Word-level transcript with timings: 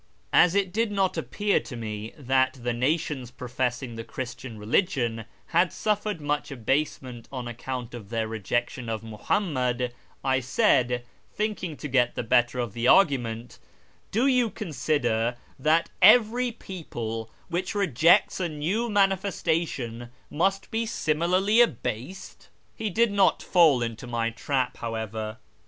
As 0.33 0.55
it 0.55 0.73
did 0.73 0.91
not 0.91 1.15
appear 1.15 1.59
to 1.59 1.75
me 1.75 2.11
that 2.17 2.55
the 2.63 2.73
nations 2.73 3.29
professing 3.29 3.93
the 3.93 4.03
Christian 4.03 4.57
religion 4.57 5.25
had 5.49 5.71
suffered 5.71 6.19
much 6.19 6.49
abasement 6.49 7.27
on 7.31 7.47
account 7.47 7.93
of 7.93 8.09
their 8.09 8.27
rejection 8.27 8.89
of 8.89 9.03
Muhammad, 9.03 9.93
I 10.23 10.39
said, 10.39 11.05
thinking 11.35 11.77
to 11.77 11.87
get 11.87 12.15
the 12.15 12.23
better 12.23 12.57
of 12.57 12.73
the 12.73 12.87
argument," 12.87 13.59
Do 14.11 14.25
you 14.25 14.49
consider 14.49 15.35
that 15.59 15.91
every 16.01 16.51
people 16.51 17.29
which 17.49 17.75
rejects 17.75 18.39
a 18.39 18.49
new 18.49 18.89
Manifestation 18.89 20.09
must 20.31 20.71
be 20.71 20.87
similarly 20.87 21.61
abased?" 21.61 22.49
He 22.75 22.89
did 22.89 23.11
not 23.11 23.43
fall 23.43 23.83
into 23.83 24.07
my 24.07 24.31
trap, 24.31 24.77
however. 24.77 25.37